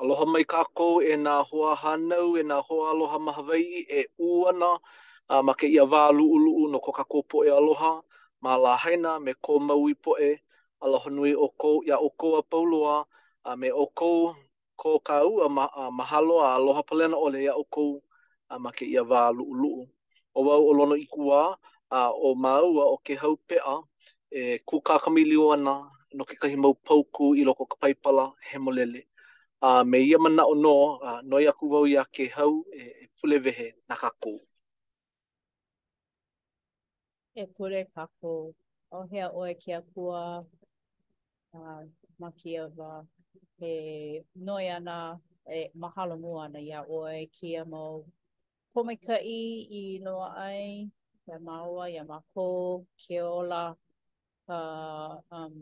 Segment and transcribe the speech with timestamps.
[0.00, 4.72] Aloha mai kākou e nā hoa hānau, e nā hoa aloha mahawai e uana
[5.30, 7.90] a ma ke ia wā luʻuluʻu no ko kākou po e aloha.
[8.42, 10.32] Mā la haina me ko maui po e
[10.82, 12.96] aloha nui o kou, ia o kou a pauloa
[13.46, 14.34] a me o kou
[14.74, 18.02] ko ka ua ma, a mahalo a aloha palena ole ia o kou
[18.50, 19.86] a ma ke ia wā luʻuluʻu.
[20.34, 21.54] O wau o lono i kua
[21.90, 23.78] a o maua o ke hau pea
[24.30, 25.74] e kukakamiliona
[26.18, 29.06] no ke kahi mau pauku i loko ka paipala he molele.
[29.64, 32.52] a uh, me ia mana o no a uh, noi aku wau ia ke hau
[32.72, 34.28] e, e pule wehe na kako.
[37.34, 38.26] E pule kako.
[38.92, 40.22] O hea oe ki a kua
[41.54, 41.78] uh,
[42.20, 42.90] ma ki a wa
[43.60, 43.66] he
[44.44, 44.92] noi ana
[45.46, 47.94] e mahalo mua ana ia oe ki a mau
[48.76, 49.40] pomekai i
[49.80, 50.62] i noa ai
[51.28, 52.44] ia maua, ia mako,
[53.00, 53.56] ke ola
[54.46, 54.54] ka
[55.08, 55.56] uh, um,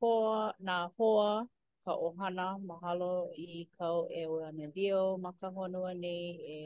[0.00, 1.48] hoa, na hoa
[1.90, 3.12] ka ohana mahalo
[3.56, 6.24] i kau e oe ane lio ma ka honua nei
[6.56, 6.58] e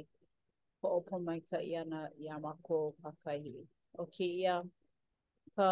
[0.82, 3.54] ko opo mai ka iana e i ama ko ka kahi.
[3.96, 4.56] O ke ia
[5.56, 5.68] ka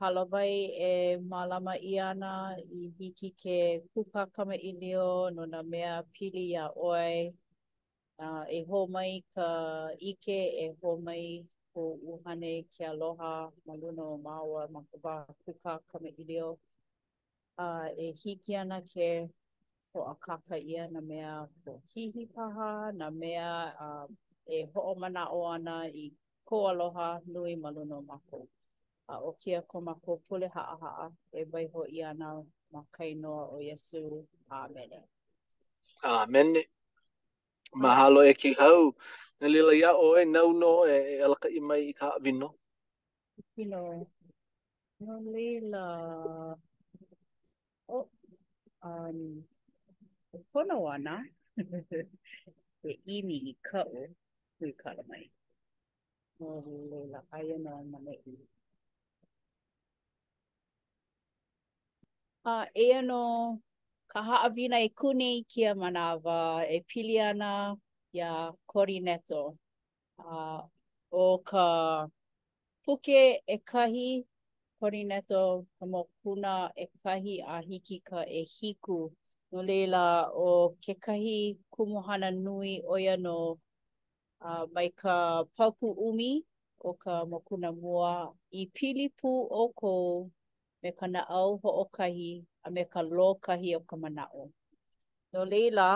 [0.00, 0.54] halawai
[0.90, 2.32] e malama iana
[2.78, 3.58] i hiki ke
[3.92, 7.10] kuka kama i lio no na mea pili ia oe
[8.24, 9.48] uh, e ho mai ka
[10.10, 11.22] ike e ho mai
[11.74, 13.34] ko uhane ke aloha
[13.68, 15.14] maluna o maua ma ka ba
[15.44, 16.56] kuka kama i lio.
[17.58, 19.28] uh, e hiki ana ke
[19.92, 20.16] ko
[20.50, 24.06] a ia na mea ko hihi paha, na mea uh,
[24.46, 26.12] e ho o mana o ana i
[26.44, 28.48] ko aloha nui maluno mako.
[29.08, 32.82] A uh, o kia ko mako pule haa haa e vai ho i ana ma
[32.92, 34.26] kainoa o Yesu.
[34.50, 34.90] Amen.
[36.02, 36.56] Amen.
[37.74, 38.92] Mahalo e ki hau.
[39.40, 42.54] na lila ia o e nauno no e alaka i i ka vino
[43.54, 44.06] Kino.
[45.02, 46.56] Nga lila.
[47.88, 48.08] Oh,
[48.82, 49.44] um,
[50.32, 51.20] o kono ana,
[52.90, 54.06] e imi i kao,
[54.58, 55.30] hui kala mai.
[56.40, 58.38] Mō hui leila, aia nā mana i.
[62.56, 63.20] A e ano,
[64.08, 67.76] ka haawina e kune i kia manawa, e pili ana
[68.16, 69.58] i a kori neto.
[70.18, 70.62] Uh,
[71.12, 72.06] o ka
[72.86, 74.24] puke e kahi
[74.84, 78.98] kori neto ka mō kuna e kahi a hiki ka e hiku
[79.52, 83.36] no leila o ke kahi kumuhana nui oia no
[84.46, 85.14] uh, mai ka
[85.56, 86.30] pauku umi
[86.84, 88.14] o ka mō kuna mua
[88.52, 89.92] i pili pū o ko
[90.82, 92.30] me ka na au ho o kahi
[92.68, 94.44] a me ka lō kahi o ka mana o.
[95.32, 95.90] No leila,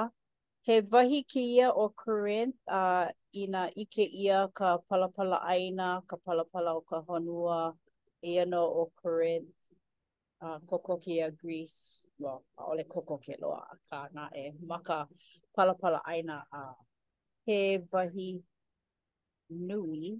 [0.66, 2.80] he vahi ki ia o Corinth a
[3.12, 3.12] uh,
[3.42, 7.76] ina ike ia ka palapala aina, ka palapala o ka honua,
[8.20, 9.48] e ano o Corinth,
[10.42, 15.06] uh, koko a Greece, well, a ole koko ke loa, ka na e maka
[15.56, 16.74] palapala aina a uh,
[17.46, 18.42] he vahi
[19.50, 20.18] nui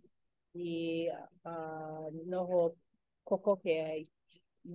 [0.55, 1.09] i
[1.45, 2.77] uh, noho
[3.27, 4.07] koko ke a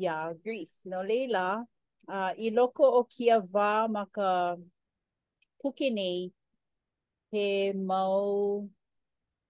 [0.02, 0.84] ia Greece.
[0.86, 1.64] No leila,
[2.08, 4.56] uh, i loko o kia va maka
[5.62, 6.30] puke nei
[7.32, 8.68] he mau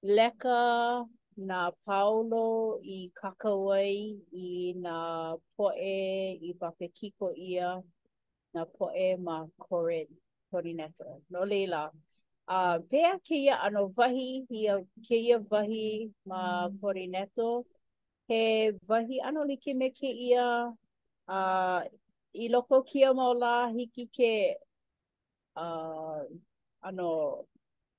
[0.03, 1.01] leka
[1.37, 3.95] na paolo i kakawai
[4.37, 4.97] i nā
[5.57, 6.07] poe
[6.41, 7.77] i papekiko ia,
[8.53, 10.07] na poe ma Corin
[10.51, 11.21] Corinetto.
[11.33, 11.89] No leila.
[12.47, 16.79] Uh, pea keia ano vahi, hia keia vahi ma mm.
[16.79, 17.65] Corinetto.
[18.29, 20.71] He vahi ano li ke me ke ia
[21.27, 21.81] uh,
[22.35, 24.55] i loko kia maula hiki ke
[25.55, 26.21] uh,
[26.83, 27.45] ano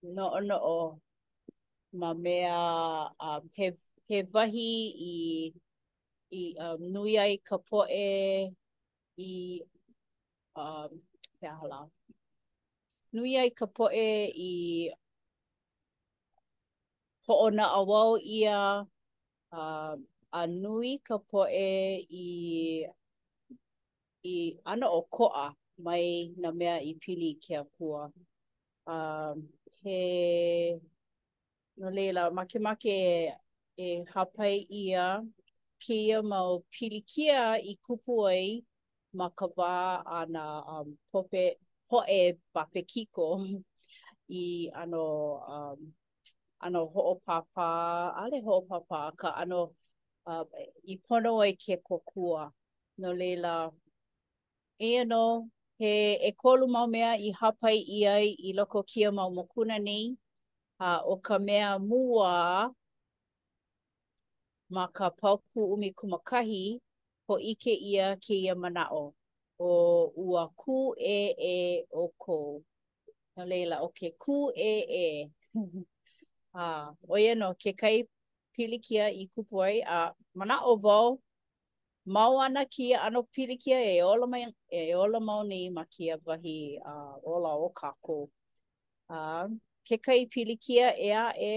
[0.02, 1.00] no no o
[1.94, 3.70] na mea um, he,
[4.08, 5.54] he wahi i,
[6.34, 7.98] i um, nui ai ka poe
[9.16, 9.34] i
[10.58, 10.90] um,
[11.40, 11.84] te ahala.
[13.14, 14.06] Nui ai ka poe
[14.50, 14.54] i
[17.28, 18.56] hoona a wau ia
[19.52, 19.98] um,
[20.40, 21.68] a nui ka poe
[22.22, 22.28] i
[24.32, 24.34] i
[24.72, 25.46] ana o koa
[25.86, 28.10] mai na mea i pili kia a kua.
[28.90, 29.46] Um,
[29.82, 30.80] he
[31.78, 33.32] no leila makemake e,
[33.76, 35.24] e hapai ia
[35.78, 38.64] kia mau pilikia i kupu ai
[39.12, 41.58] ma ka wā ana um, pope,
[41.90, 43.38] poe bape kiko
[44.30, 45.92] i ano um,
[46.60, 49.74] ano hoopapa, ale hoopapa, ka ano
[50.26, 50.44] uh,
[50.88, 52.50] i pono ai ke kokua.
[52.98, 53.70] No leila,
[54.80, 59.30] e ano, he e kolu mau mea i hapai i ai i loko kia mau
[59.30, 60.16] mokuna nei,
[60.78, 62.30] a o ka mea mua
[64.74, 66.62] ma ka pauku umi kumakahi
[67.26, 69.14] ho ike ia ke ia manao
[69.58, 69.68] o
[70.24, 71.16] ua ku e
[71.52, 71.56] e
[71.94, 72.36] o ko.
[73.36, 74.72] Nā leila, o ke ku e
[75.04, 75.06] e.
[76.60, 76.62] a,
[77.08, 78.04] o ia no, ke kai
[78.54, 81.18] pilikia i kupu ai, a mana o vau,
[82.06, 86.16] mau ana ki ano pilikia e ola, mai, e ola mau nei ma ki a
[86.18, 86.92] vahi a
[87.24, 88.30] ola o kako.
[89.08, 89.46] A,
[89.86, 91.54] ke kai pilikia e a e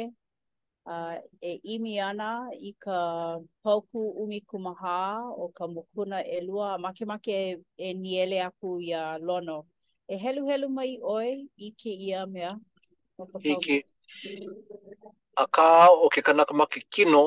[0.93, 1.15] uh,
[1.49, 2.97] e imi ana i ka
[3.63, 4.99] pauku umi kumaha
[5.31, 7.35] o ka mokuna e lua make make
[7.79, 9.57] e niele aku ia lono.
[10.07, 12.51] E helu helu mai oi i ke ia mea?
[13.49, 13.75] I ke.
[15.39, 17.25] A ka o ke kanaka make kino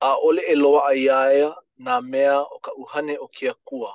[0.00, 3.90] a ole e loa a iaia e, na mea o ka uhane o kia kua.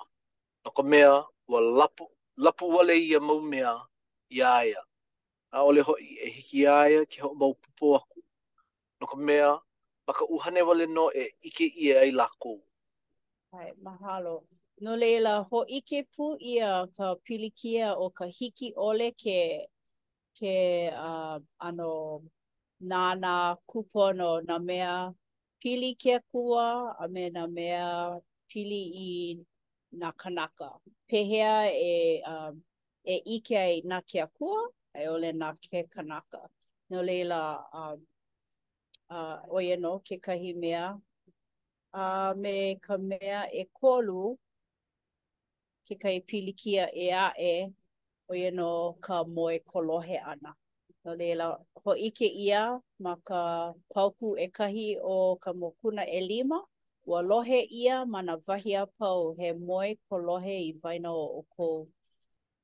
[0.66, 1.12] Nako mea
[1.52, 2.06] ua lapu,
[2.44, 3.74] lapu wale ia a mau mea
[4.42, 4.82] iaia.
[5.54, 8.20] a ole hoi e hiki aia ki hoa mau pupo aku.
[9.02, 9.52] No ka mea,
[10.08, 12.56] baka uhane wale no e ike ia ai lako.
[13.52, 14.44] Hai, mahalo.
[14.82, 19.38] No leila, ho ike pu ia ka pilikia o ka hiki ole ke,
[20.42, 20.58] ke
[21.06, 22.24] uh, ano,
[22.82, 25.14] nāna kupono na mea
[25.64, 29.12] pili ke kua a me na mea pili i
[30.00, 30.72] nā kanaka.
[31.08, 32.64] Pehea e, um,
[33.06, 36.40] e ike ai nā ke kua, e ole nā ke kanaka.
[36.92, 37.38] Nō leila,
[37.84, 38.02] um,
[39.10, 40.94] uh, uh, oie no, ke kahi mea.
[41.94, 44.36] a me ka mea e kolu,
[45.86, 47.68] ke kai pilikia e a e,
[48.34, 50.54] oie no, ka moe kolohe ana.
[51.06, 51.48] no leila,
[51.86, 52.64] ho ike ia,
[53.00, 56.60] ma ka pauku e kahi o ka mokuna e lima,
[57.06, 61.88] ua lohe ia ma na wahi pau he moe kolohe i vaina o o kou.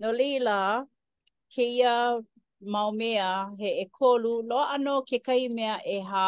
[0.01, 0.57] Nō leila,
[1.49, 2.21] keia
[2.61, 3.25] mau mea
[3.59, 6.27] he e kolu, loa anō ke kai mea e hā,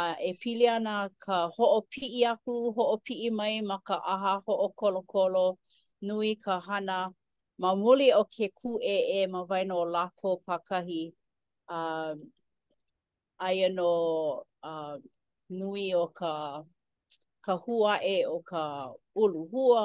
[0.00, 0.94] a e pili ana
[1.24, 5.44] ka ho'o pi'i aku, ho'o pi'i mai ma ka aha ho'o kolo kolo,
[6.06, 6.98] nui ka hana,
[7.58, 11.02] ma muli o ke ku e e ma waino lako pakahi,
[11.68, 12.14] a, uh,
[13.46, 13.90] ai anō
[14.70, 14.96] uh,
[15.60, 16.34] nui o ka,
[17.46, 18.62] ka hua e o ka
[19.22, 19.84] ulu hua,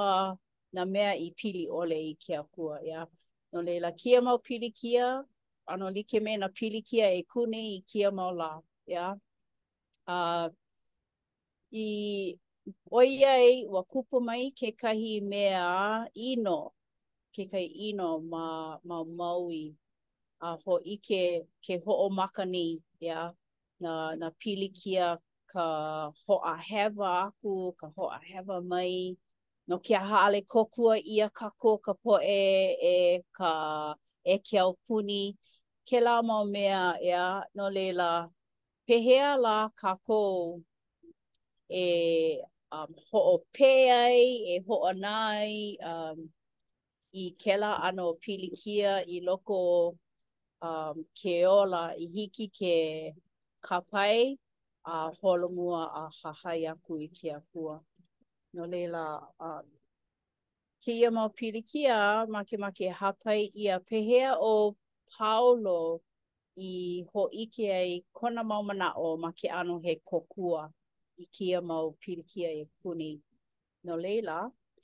[0.75, 2.92] na mea i pili ole i ke akua, ia.
[2.92, 3.20] Yeah?
[3.51, 5.24] No leila, kia mau pili kia,
[5.68, 8.62] ano like me na pili kia e kune i kia mau la, ya
[9.01, 9.15] Yeah?
[10.07, 10.50] Uh,
[11.74, 12.39] I
[12.92, 16.74] oia e wa kupu mai ke kahi mea ino,
[17.36, 19.75] ke kai ino ma, ma maui,
[20.42, 23.31] a uh, ho ike ke ho o makani, ya
[23.80, 29.15] na, na pili kia ka ho a hewa aku, ka ho a hewa mai,
[29.67, 32.37] no kia haale kokua ia ka kō ka poe
[32.93, 32.97] e
[33.37, 33.49] ka
[34.23, 35.37] e kia puni.
[35.87, 38.29] Ke la mau mea ea, no leila,
[38.87, 40.19] pehea la ka kō
[41.69, 41.83] e
[42.71, 43.37] um, ho o
[44.51, 46.29] e ho nai, um,
[47.13, 49.95] i ke la ano pilikia i loko
[50.61, 53.13] um, ke ola i hiki ke
[53.61, 54.37] kapai
[54.85, 57.29] a holomua a hahai aku i ke
[58.53, 59.63] no leila um,
[60.83, 64.75] ke ia mau pilikia ma ke ma ke hapai ia pehea o
[65.15, 66.01] paolo
[66.59, 70.68] i ho ike ai kona mau mana o ma ke ano he kokua
[71.19, 73.12] i ke ia mau pilikia e kuni
[73.88, 74.39] no leila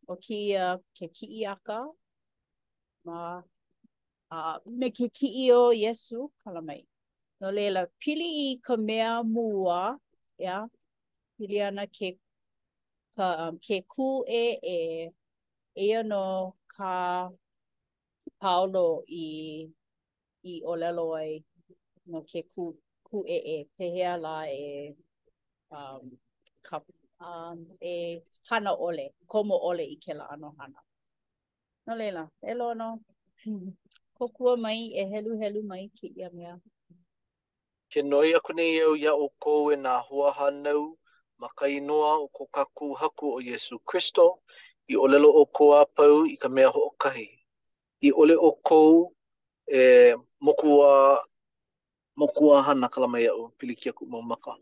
[0.08, 1.80] o ke ia ke kiiaka
[3.10, 3.18] ma
[4.32, 6.80] uh, me ke kii o yesu kalamai
[7.42, 10.00] no leila pili i ka mea mua ia
[10.48, 10.64] yeah?
[11.38, 11.60] pili
[12.00, 12.16] ke
[13.18, 14.80] ka um, ke ku e e
[15.74, 17.02] e ano ka
[18.42, 19.66] paolo i
[20.46, 21.32] i olelo ai
[22.14, 22.64] no ke ku
[23.08, 24.72] kū e e pehea la e
[25.78, 26.04] um,
[26.68, 26.78] ka
[27.30, 30.78] um, e hana ole komo ole i ke la ano hana
[31.88, 32.90] no lela e lo no
[34.18, 36.54] kokua mai e helu helu mai ki ia mea
[37.92, 40.84] ke noi aku nei au ia o kou e nā hua hanau
[41.42, 44.26] ma ka inoa o ko kaku haku o Yesu Kristo
[44.90, 47.30] i olelo o ko a pau i ka mea hookahi.
[48.02, 48.92] I ole o kou
[49.82, 50.16] e,
[50.46, 50.92] mokua,
[52.20, 54.54] mokua hana kalamai au pili ki aku mau maka.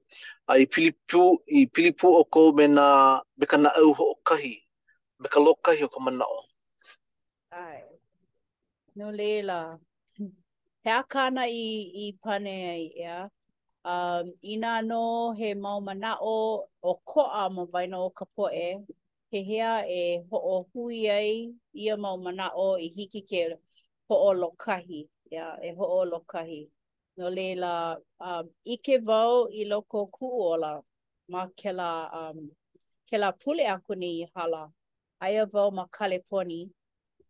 [0.51, 2.88] A i pilipu, i pilipu o kou me na
[3.38, 4.55] me ka na au hookahi,
[5.22, 6.41] me ka lokahi o ka mana o.
[7.51, 7.84] Ai,
[8.98, 9.77] no leila.
[10.86, 11.63] Hea kāna i,
[12.08, 13.00] i pane ai, ea.
[13.03, 13.27] Yeah?
[13.86, 18.84] um, ina no he mau mana o o koa ma vaina o ka poe
[19.32, 23.42] he hea e ho o hui ai ia mau mana o i hiki ke
[24.10, 26.68] ho o lokahi ia yeah, e ho o lokahi
[27.18, 30.82] no leila um, ike vau i loko ku ola
[31.30, 32.50] ma ke la um,
[33.06, 34.72] ke la pule aku ni i hala
[35.22, 36.70] a vau ma kale poni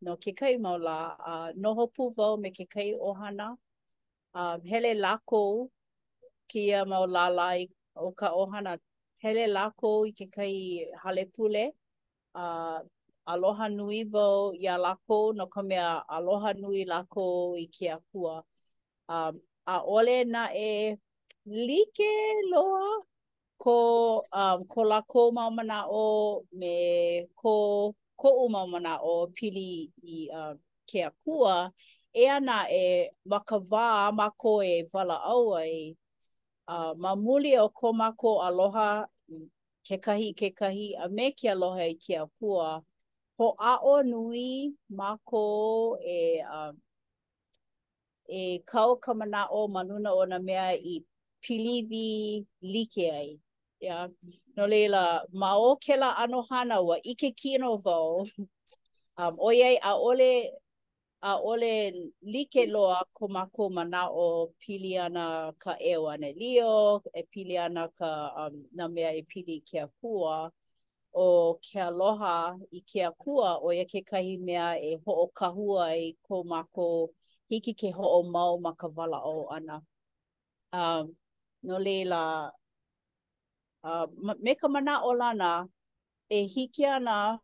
[0.02, 3.56] no ke kai mau la uh, noho pu vau me ke kai hana
[4.36, 5.70] um, hele lakou
[6.48, 7.62] kia mau lala i
[7.96, 8.74] o ka ohana
[9.24, 10.56] hele lako i ke kai
[11.04, 11.66] hale pule.
[12.36, 12.80] Uh,
[13.32, 14.28] aloha nui vo
[14.64, 17.24] i a lako no ka mea aloha nui lako
[17.66, 18.36] i ke akua.
[19.10, 19.34] Um,
[19.75, 20.72] a ole na e
[21.46, 22.14] like
[22.52, 22.86] loa
[23.64, 23.78] ko,
[24.42, 25.50] um, ko lako mau
[26.06, 26.75] o me
[27.42, 27.52] ko
[28.20, 30.56] ko u mau o pili i uh,
[30.90, 31.72] ke akua.
[32.14, 35.96] E ana e makawā mako e wala au ai
[36.68, 39.08] uh, mamuli o komako aloha
[39.86, 42.82] kekahi kekahi a me ke aloha i e ke apua
[43.38, 45.46] ho a o nui mako
[46.02, 46.74] e uh,
[48.28, 48.42] e
[48.72, 50.96] kau kamana o manuna o na mea i
[51.44, 53.40] pilivi like ai
[53.80, 54.08] ya yeah.
[54.56, 58.26] no leila ma o ke la ano hana wa ike kino vo
[59.18, 60.52] um oye a ole
[61.27, 67.22] a ole like loa ko mako mana o pili ana ka eo ane lio, e
[67.34, 70.51] pili ana ka um, na mea e pili kia kua,
[71.15, 75.89] o ke aloha i kia kua o ia ke kahi mea e ho o kahua
[75.98, 77.10] i ko mako
[77.50, 79.82] hiki ke ho o mau ma ka wala o ana.
[80.74, 81.15] Um,
[81.63, 82.51] no leila,
[83.84, 84.05] uh,
[84.44, 85.67] me ka mana o lana,
[86.29, 87.39] e hiki ana,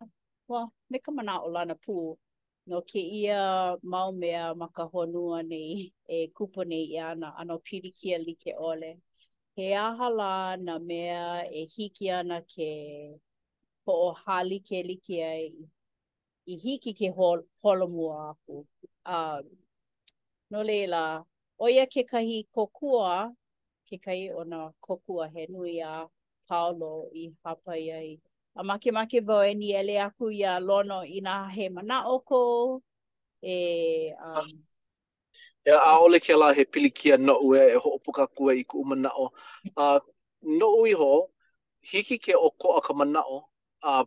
[0.48, 2.16] well, me ka mana o lana pū,
[2.66, 3.42] no ke ia
[3.84, 8.52] mau mea ma ka honua nei e kupo nei i ana ano pirikia li ke
[8.70, 8.92] ole.
[9.56, 12.70] He aha la na mea e hiki ana ke
[13.86, 15.50] po o hali ke li ke ai
[16.54, 18.66] i hiki ke hol, holomua aku.
[19.06, 19.44] Um,
[20.52, 21.26] no leila,
[21.60, 23.34] oia ke kahi kokua,
[23.88, 26.08] ke kai ona kokua he nui a
[26.48, 28.18] Paolo i hapa i ai
[28.58, 32.82] a make make vau e ni ele aku ia lono ina nā he mana oko,
[33.42, 34.12] e...
[34.22, 34.64] Um...
[35.66, 38.60] E a ole ke la he pilikia no we e, e ho opuka kua e
[38.62, 39.32] i ku mana o.
[39.78, 40.00] A,
[40.42, 41.30] no ui ho,
[41.82, 43.46] hiki ke o ko a mana o,
[43.84, 44.04] a,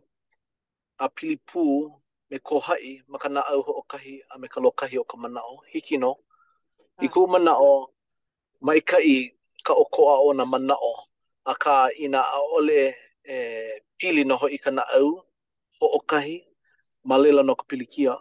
[0.99, 1.89] a pilipu
[2.29, 3.17] me ko hai, ma
[3.49, 5.47] au ho o kahi a me ka kahi o ka mana ah.
[5.47, 5.61] o.
[5.71, 6.17] Hiki no,
[7.01, 7.87] i ku umana o,
[8.61, 9.31] mai kai i
[9.63, 10.95] ka o ko a o na mana o,
[11.45, 12.93] aka ina a ole...
[13.27, 13.37] e
[13.97, 15.15] pili noho i ka na au
[15.79, 16.45] ho o kahi
[17.03, 18.13] ma lela no ka pilikia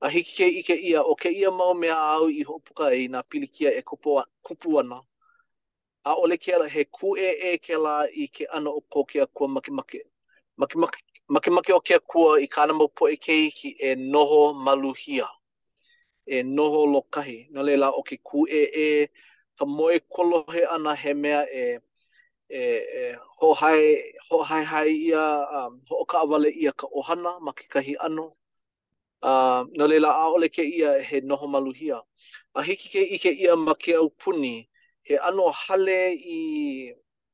[0.00, 3.04] a hiki ke ike ia o ke ia mau mea au i ho puka e
[3.04, 4.98] i na pilikia e kupua, kupu ana
[6.04, 9.04] a ole ke ala he ku e e ke la i ke ana o ko
[9.04, 10.02] ke a kua make make
[10.58, 10.98] make make,
[11.30, 15.26] make, make o ke kua i ka anamau po e ke iki e noho maluhia
[16.26, 19.08] e noho lokahi na lela o ke ku e e
[19.58, 21.78] ka moe kolohe ana he mea e
[22.50, 22.60] e
[23.02, 23.82] e ho hai
[24.30, 25.20] ho hai hai ia
[25.56, 28.32] um, ho ka wale ia ka ohana ma ke kahi ano
[29.22, 29.28] uh,
[29.60, 32.00] um, no leila a ole ke ia e he noho maluhia
[32.54, 34.68] a hiki ke ike ia ma ke au puni
[35.02, 36.38] he ano hale i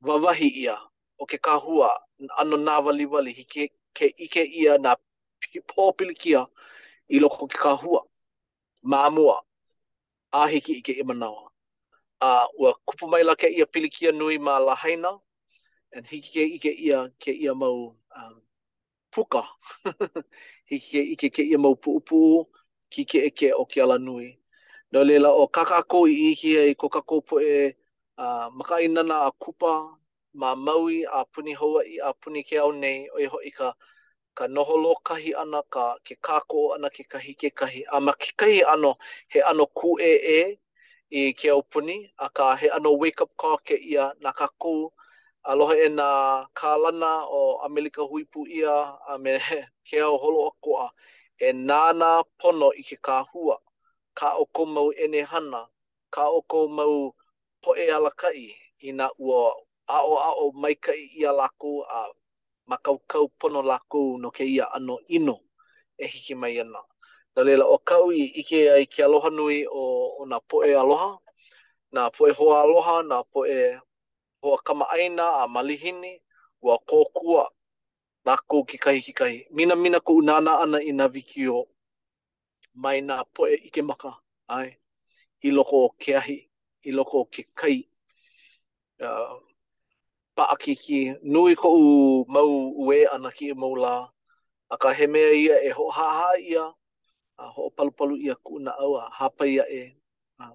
[0.02, 0.76] wawahi ia
[1.18, 1.90] o ke kahua
[2.38, 4.97] ano na wali wali hiki ke ike ia na
[5.71, 6.47] pō pilikia
[7.09, 8.02] i loko ke kahua
[8.83, 9.42] maamua
[10.33, 11.53] a hiki ike i manawa
[12.24, 15.12] uh, ua kupu mai lake ia pilikia nui ma la haina,
[15.96, 17.78] and hiki ke ike ia ke ia mau
[18.20, 18.36] um,
[19.10, 19.42] puka,
[20.70, 22.46] hiki ke ike ke ia mau puupu,
[22.90, 24.38] ki ke eke o ke ala nui.
[24.92, 27.74] No leila o kakako i iki ai ko kako po e
[28.18, 29.72] uh, makainana a kupa,
[30.34, 33.74] ma maui a puni hoa i a puni ke au nei o iho i ka
[34.38, 38.30] ka noholo kahi ana ka ke kako ana ke kahi ke kahi a ma ke
[38.38, 38.94] kahi ano
[39.28, 40.58] he ano ku e e
[41.16, 44.76] i ke opuni, a ka he ano wake up call ke ia na ka kū,
[45.50, 46.06] aloha e nā
[46.59, 48.75] kālana o Amelika huipu ia,
[49.09, 49.33] a me
[49.88, 50.88] ke au holo o koa,
[51.38, 53.56] e nāna pono i ke kāhua,
[54.18, 55.62] ka o koumau ene hana,
[56.14, 56.97] ka o koumau
[57.62, 58.50] poe alakai
[58.87, 59.40] i nā ua
[59.87, 62.00] ao ao maikai ia lako a
[63.09, 65.37] kau pono lako no ke ia ano ino
[65.97, 66.83] e hiki mai ana.
[67.36, 69.82] na leila o kau i ike ai ke aloha nui o,
[70.22, 71.10] o nga poe aloha,
[71.92, 73.56] nga poe hoa aloha, nga poe
[74.42, 76.12] hoa kama aina a malihini,
[76.66, 77.44] ua kōkua
[78.26, 79.38] nako ki kahi ki kahi.
[79.56, 81.60] Mina mina ko unana ana i nga viki o
[82.82, 84.10] mai nga poe ike maka,
[84.56, 84.68] ai,
[85.42, 86.38] i loko o ke ahi,
[86.88, 87.78] i loko o ke kai,
[89.06, 89.34] uh,
[90.36, 90.98] paaki ki
[91.34, 91.84] nui ko u
[92.34, 92.50] mau
[92.86, 93.94] ue ana ki i maula,
[94.72, 96.64] a ka he mea ia e ho haha ia,
[97.36, 99.94] a ho palu palu ia na au a hapa ia e
[100.38, 100.48] a,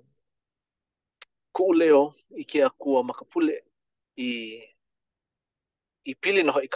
[1.54, 3.54] ku u leo i ke a ku a makapule
[4.18, 4.30] i
[6.04, 6.70] i pili na ho i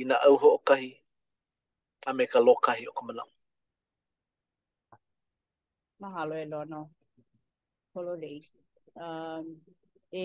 [0.00, 0.90] i na au ho o kahi
[2.08, 3.26] a me ka lo kahi o ka malam
[6.00, 6.80] Mahalo e lono
[7.94, 8.38] holo lei
[9.02, 9.44] um,
[10.12, 10.24] e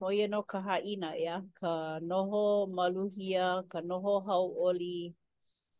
[0.00, 1.70] hoi e no ka haina ea ka
[2.08, 2.42] noho
[2.76, 4.98] maluhia ka noho hau oli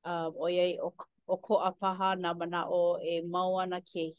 [0.05, 0.78] um, o iei
[1.26, 4.14] o, ko a na mana o e mau ana ke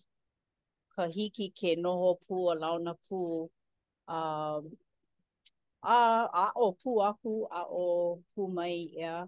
[0.95, 3.49] ka hiki ke noho pu a launa pū
[4.07, 4.69] um,
[5.83, 9.27] a, a o pū aku a o pu mai ia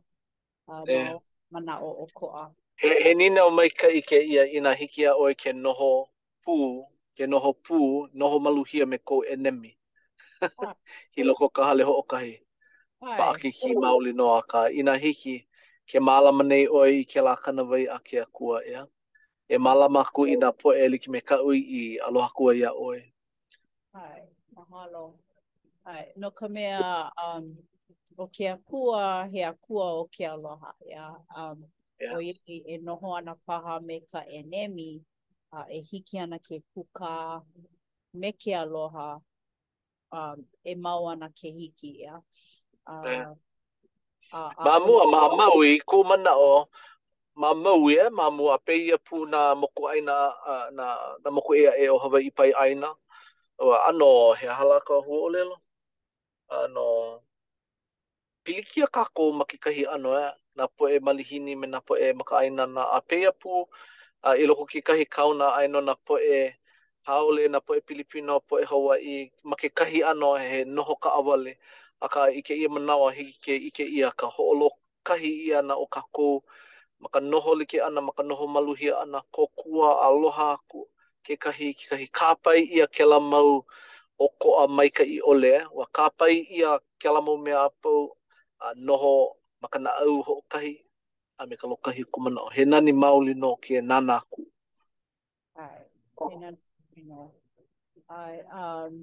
[0.68, 1.18] um, yeah.
[1.52, 2.50] mana o o ko a.
[2.76, 6.08] He, he nina o mai ka ike ia ina hiki a o e ke noho
[6.44, 6.86] pu
[7.18, 9.78] ke noho pū noho maluhia me kou enemi.
[10.42, 10.76] Hi ah.
[11.30, 12.40] loko ka hale ho o kahi.
[13.02, 15.48] Paaki ki mauli no a ka Ina hiki.
[15.92, 18.84] ke malama nei oi i ke la kanawai a ke akua ea.
[19.50, 22.72] E malama aku i nga po e liki me ka ui i aloha kua ia
[22.90, 23.00] oi.
[24.02, 24.22] Ai,
[24.56, 25.06] mahalo.
[25.86, 26.78] Ai, no ka mea
[27.24, 27.46] um,
[28.22, 31.08] o ke akua, he akua o ke aloha ea.
[31.36, 31.58] Um,
[32.00, 32.16] yeah.
[32.18, 35.04] Oi e, e noho ana paha me ka enemi,
[35.52, 37.42] uh, e hiki ana ke kuka
[38.14, 39.20] me ke aloha,
[40.12, 42.18] um, e mau ana ke hiki ea.
[42.88, 43.34] Uh, yeah.
[44.34, 46.68] Ma mua ma maui ko mana o
[47.42, 50.14] ma maui e ma mua peia pu na moku aina
[50.78, 50.86] na,
[51.24, 52.90] na moku ea e o hawa i pai aina.
[53.60, 55.56] Ua ano he hala ka hua o lelo.
[56.48, 56.86] Ano
[58.44, 62.40] pilikia ka ko makikahi ano e na po e malihini me na po e maka
[62.40, 63.68] aina na a peia pu
[64.28, 66.56] uh, i loko kikahi kauna aino na po e
[67.08, 69.56] haole na po e Pilipino po e Hawaii ma
[70.12, 71.58] ano he noho ka awale.
[72.02, 74.70] aka ike ia manawa hiki ke ike ia ka ho'olo
[75.06, 76.42] kahi ia na o kako
[77.00, 80.90] maka noho like ana maka noho maluhi ana kokua aloha ku
[81.22, 83.62] ke kahi ke kahi kapai ia ke la mau
[84.18, 88.18] o ko a mai ka i ole wa kapai ia ke la mau me apo
[88.66, 90.74] a noho maka na au ho kahi
[91.38, 94.42] a me ka lo kahi ku mana o he nani mauli no ke nana ku
[95.54, 95.86] ai
[96.32, 96.60] he nani
[98.18, 98.94] ai um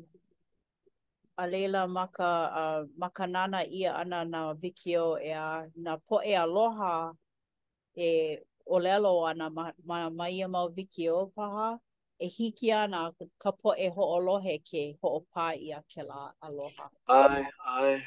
[1.38, 2.28] a leila ma ka,
[2.60, 7.14] uh, ma ka nana ia ana na vikio e a na po e aloha
[7.96, 11.78] e o lelo ana ma, ma, ma ia ma vikio paha
[12.18, 16.32] e hiki ana ka po e ho olohe ke ho o pā ia ke la
[16.42, 16.90] aloha.
[17.08, 18.02] Ai, ai.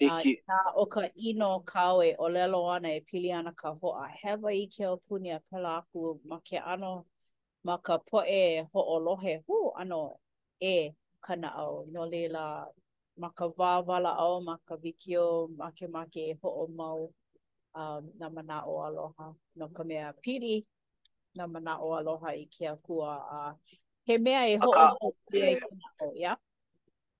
[0.00, 0.40] Hiki.
[0.48, 4.08] Uh, nā o ka ino kawe o lelo ana e pili ana ka ho a
[4.08, 7.06] hewa i ke o punia pela aku ma ke ano
[7.62, 10.18] ma ka po e ho olohe hu ano
[10.60, 10.90] e
[11.22, 11.86] kana kanaʻau.
[11.92, 12.66] No leila,
[13.16, 17.10] ma ka wāwala au, ma ka wikio, ma ke ma ke e hoʻo mau
[17.74, 19.34] um, na mana o aloha.
[19.56, 20.64] No ka mea piri,
[21.34, 23.20] na mana o aloha i ke akua.
[23.32, 23.52] Uh,
[24.04, 26.36] he mea e hoʻo mau i e kanaʻau, ia?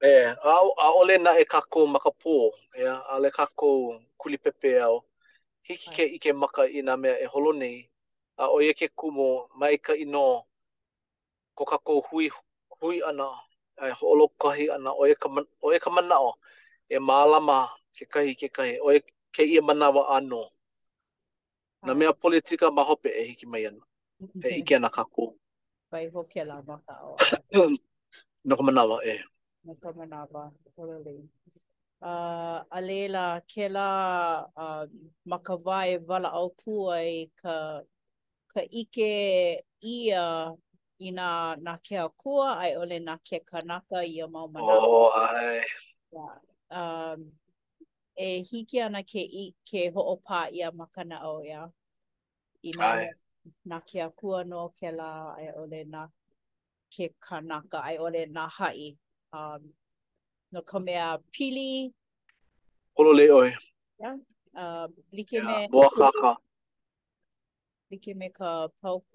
[0.00, 5.04] E, a, a ole na e kako maka pō, e, a le kako kulipepe au.
[5.62, 7.84] Hiki ke ike maka i nā mea e holo nei,
[8.40, 10.42] a oie ke kumo mai ino
[11.54, 12.30] ko kako hui,
[12.80, 13.28] hui ana
[13.80, 16.30] ai holo kahi ana oe ka man, oe ka mana o
[16.88, 17.58] e malama
[17.96, 18.96] ke kahi ke kahi oe
[19.34, 20.42] ke i mana wa ano
[21.86, 23.80] na mea politika ma hope e hiki mai ana
[24.46, 25.24] e hiki ana ka ku
[25.90, 27.16] vai ho ke la ba ka o
[28.48, 29.16] no ka mana wa e
[29.66, 30.42] no ka mana wa
[30.76, 33.88] holo uh, a leila ke la
[34.44, 34.88] uh, um,
[35.30, 36.48] ma ka vai wala au
[37.42, 37.52] ka
[38.52, 39.14] ka ike
[39.94, 40.24] ia
[41.00, 41.28] i nā
[41.64, 44.74] nā ke akua, ai ole nā ke kanaka i a mau mana.
[44.74, 45.62] Oh, ai.
[46.80, 47.24] Um,
[48.20, 51.64] e hiki ana ke, i, ke ho'o pā i a makana au, ia.
[52.64, 53.08] I nā, ai.
[53.72, 56.04] nā ke akua no ke la, ai ole nā
[56.92, 58.92] ke kanaka, ai ole nā hai.
[59.32, 59.70] Um,
[60.52, 61.88] no ka mea pili.
[63.00, 63.50] Olo le oi.
[64.00, 64.16] Yeah.
[64.54, 65.46] Uh, um, like yeah.
[65.62, 65.68] me...
[65.72, 66.36] Boa kaka.
[67.90, 69.08] Like me ka pauku...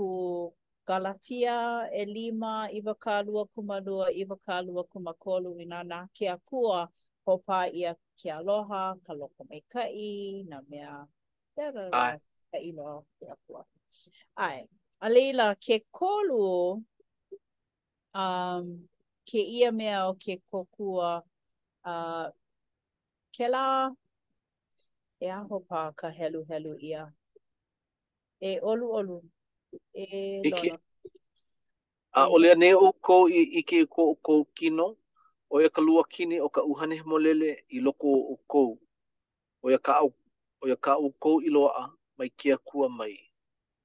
[0.49, 0.53] Pauku
[0.85, 6.89] Galatia e lima i wakalua kumalua i wakalua kumakolu i nā nā kia kua
[7.27, 11.07] hopā i a ki aloha, ka loko mei kai, nā mea
[11.55, 12.19] tera rā
[12.51, 13.65] ka ino kia kua.
[14.37, 14.61] Ai,
[15.01, 16.83] a leila, ke kolu
[18.13, 18.65] um,
[19.25, 21.23] ke ia mea o ke kokua
[21.85, 22.29] uh,
[23.33, 23.89] ke la
[25.19, 27.09] e aho pā ka helu helu ia.
[28.39, 29.23] E olu olu.
[30.01, 30.69] e ke...
[32.11, 34.87] A o lea ne o ko i ike ko ko kino,
[35.53, 38.63] o ia ka lua kini o ka uhane lele i loko o ko.
[39.63, 40.09] O ia ka au,
[40.61, 41.83] o ia ka au ko i lo a,
[42.17, 43.15] mai kia kua mai.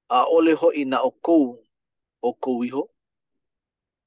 [0.08, 1.36] A ole ho i na o ko
[2.26, 2.82] o ko iho.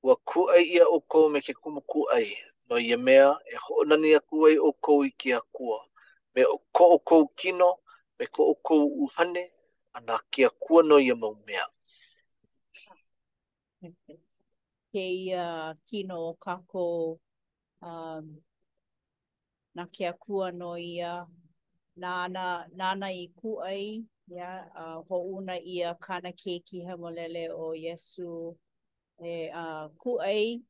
[0.05, 2.27] Ua ku ai ia o ko me ke kuma ku ai.
[2.69, 5.79] No ia mea e ho nani a ku ai o ko i kia kua.
[6.35, 7.69] Me o ko o ko kino,
[8.19, 9.43] me ko o ko uhane,
[9.95, 11.67] ana kia kua no ia mau mea.
[14.91, 15.41] keia
[15.89, 16.85] kino o kako
[17.81, 18.35] um,
[19.75, 21.13] na kia kua no ia
[22.01, 22.43] nana
[22.79, 27.65] nana i ku ai ia yeah, uh, ho una ia kana ke ki molele o
[27.85, 28.55] yesu
[29.31, 30.61] e uh, ku ai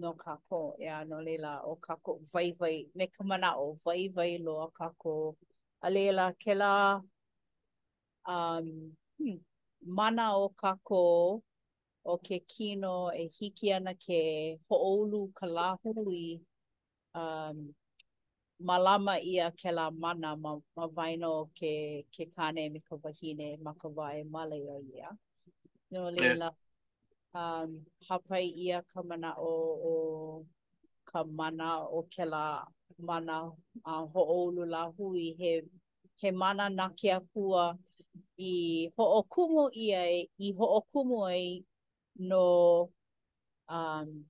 [0.00, 4.08] no kako ia yeah, no lela o kako vai vai me ka mana o vai
[4.16, 5.14] vai lo a kako
[5.86, 6.72] a lela kela
[8.36, 8.66] um
[9.18, 9.38] hmm,
[9.96, 11.04] mana o kako
[12.04, 14.18] o ke kino e hiki ana ke
[14.70, 16.40] hoʻoulu ka lāhui
[17.14, 17.74] um,
[18.60, 23.72] malama ia ke la mana ma, ma waino ke, ke kāne me ka wahine ma
[23.80, 25.10] ka wae male o ia.
[25.90, 26.50] No leila,
[27.34, 27.78] um,
[28.10, 29.54] hapai ia ka mana o,
[29.92, 30.46] o
[31.04, 32.64] ka mana o ke la
[32.98, 33.52] mana
[33.86, 35.62] a uh, hoʻoulu lāhui he,
[36.16, 37.78] he mana na ke akua
[38.38, 41.62] i hoʻokumu ia e, i hoʻokumu ai
[42.18, 42.90] no
[43.68, 44.26] um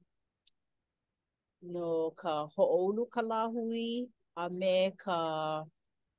[1.63, 5.65] no ka hoʻoulu ka lāhui a me ka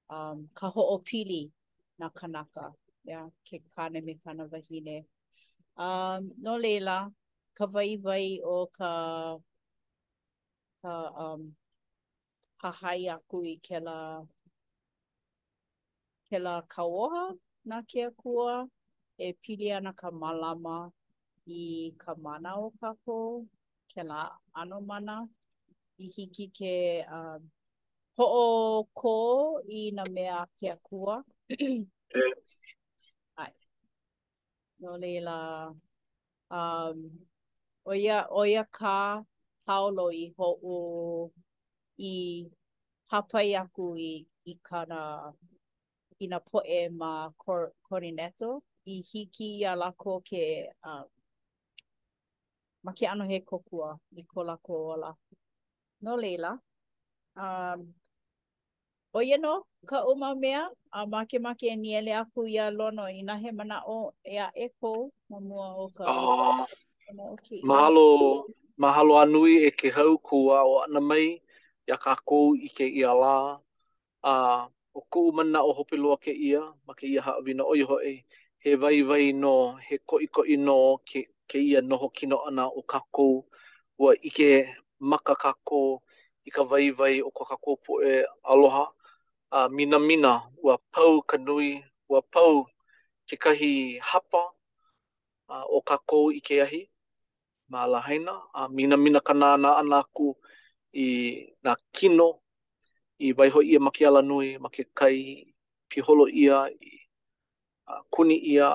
[0.09, 1.51] um ka hoʻopili
[1.99, 2.73] na kanaka
[3.03, 5.05] ya yeah, ke kane me kana wahine
[5.77, 7.11] um no leila
[7.55, 8.89] ka vai vai o ka
[10.81, 11.55] ka um
[12.61, 14.23] ka hai aku i ke la
[16.29, 18.67] ke la kaoha na ke akua
[19.17, 20.91] e pili ana ka malama
[21.47, 23.45] i ka mana o kako,
[23.93, 25.27] ke la ano mana,
[25.99, 27.37] i hiki ke uh,
[28.17, 29.15] ho'o kō
[29.69, 31.23] i na mea ke akua.
[33.43, 33.51] Ai.
[34.79, 35.73] No leila,
[36.49, 37.09] um,
[37.87, 39.23] oia, oia ka
[39.67, 41.31] haolo i ho o
[41.99, 42.45] i
[43.11, 45.31] hapai aku i, i kana
[46.21, 51.03] i na poe ma kor, korineto i hiki a lako ke uh,
[52.83, 55.15] ma ke ano he kokua i ko la ko ola.
[56.03, 56.59] No leila.
[57.39, 57.95] Um,
[59.15, 62.69] o ia no, ka uma mea, a ma ke ma ke niele aku i a
[62.71, 66.03] lono i na he mana o e a e kou ma mua o ka.
[66.07, 66.65] Oh, ah,
[67.31, 67.61] okay.
[67.63, 68.45] Mahalo,
[68.77, 71.27] mahalo anui e ke hau kua o ana mai
[71.87, 73.35] i a kakou i ke i a la.
[74.27, 74.33] A,
[74.97, 78.17] o ko mana o hope loa ke ia, ma ke ia haawina oi hoi,
[78.63, 82.81] he vai vai no, he koi koi no, ke ke ia noho kino ana o
[82.81, 83.45] kakou,
[84.01, 84.49] ua ike
[84.99, 85.99] maka kakou,
[86.47, 88.85] i ka vaivai o ka kakou po e aloha,
[89.57, 91.69] a mina mina, ua pau ka nui,
[92.11, 92.55] ua pau
[93.27, 94.41] ke kahi hapa
[95.51, 96.81] uh, o kakou i ke ahi,
[97.71, 100.29] ma lahaina, a mina mina ka nana ana aku
[100.95, 101.05] i
[101.61, 102.29] nga kino,
[103.19, 105.19] i vaiho ia ma ke ala nui, ma ke kai,
[105.91, 106.91] piholo ia, i
[107.91, 108.67] uh, kuni ia,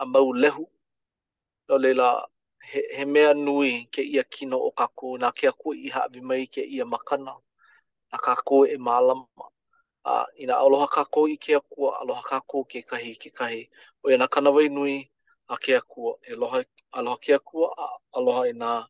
[0.00, 0.66] a mau lehu,
[1.70, 2.24] no leila
[2.70, 6.44] he, he mea nui ke ia kino o kako na ke aku i haavi mai
[6.54, 7.42] ke ia makana e
[8.10, 9.46] a kako e malama
[10.04, 13.62] a uh, ina aloha kako i ke aku aloha kako ke kahi ke kahi
[14.04, 14.96] o ia nakana vai nui
[15.48, 16.58] a ke aku e aloha,
[16.98, 17.86] aloha ke aku a
[18.18, 18.88] aloha ina nga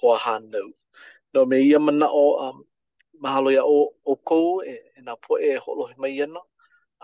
[0.00, 0.68] hoa hanau
[1.34, 2.64] no me ia mana o um,
[3.20, 6.40] mahalo ia o, o kou e, e nga po e holo he mai ana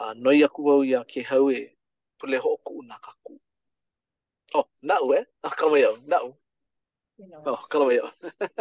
[0.01, 1.77] a uh, noi aku au ia ke hau e
[2.19, 3.37] pule hoku na kako
[4.57, 5.25] Oh, na'u, eh?
[5.45, 6.29] Oh, kalamai au, na'u.
[7.29, 7.37] No.
[7.53, 8.09] Oh, kalamai au.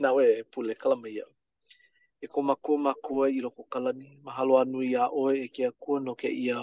[0.00, 1.32] na'u, eh, pule, kalamai au.
[2.24, 5.98] E koma kua makua i loko kalani, mahalo anu i a oe e kia kua
[6.06, 6.56] no ke ia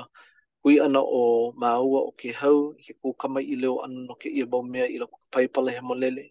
[0.64, 4.28] hui ana o maua o ke hau, i ke kama i leo ana no ke
[4.38, 6.26] ia bau mea i loko kapai pala he molele.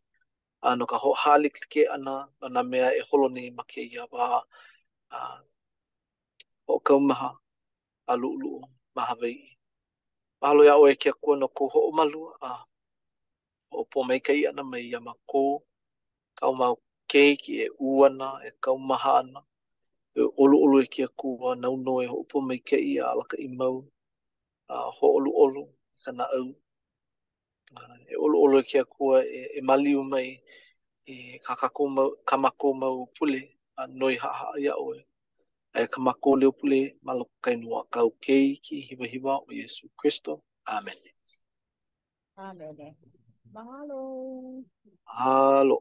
[0.67, 4.03] Ano ka ho hali ke ana, no na mea e holo nei ma ke ia
[4.13, 4.43] wa
[5.15, 7.31] uh, kaumaha
[8.11, 8.61] a lu'u lu'u
[8.95, 9.60] ma Hawaii.
[10.43, 12.65] Mahalo ia oe kia kua no ko ho o malu a
[13.71, 15.43] o po mai kai ana mai ia ma ko
[16.39, 16.75] kau mau
[17.11, 19.41] keiki e uana e kau maha ana
[20.15, 23.37] e olu olu e kia kua nau no e ho o po mai kai alaka
[23.37, 23.79] i mau
[24.69, 26.49] a ho olu olu i ka au
[28.13, 30.29] e olu olu e kia kua e, e maliu mai
[31.13, 33.41] e ka kako mau, ka mako mau pule
[33.77, 35.01] a noi ha ha ia oe
[35.77, 39.85] Aia ka mako leo pule, maloko kai nua ka kei ki hiwa hiwa o Yesu
[39.99, 40.33] Christo.
[40.75, 40.99] Amen.
[42.37, 42.95] Amen.
[43.55, 44.01] Mahalo.
[45.07, 45.77] Mahalo.